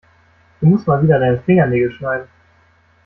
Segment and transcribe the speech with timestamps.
[0.59, 2.27] Du musst mal wieder deine Fingernägel schneiden.